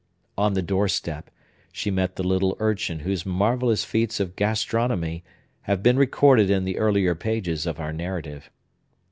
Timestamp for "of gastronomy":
4.19-5.23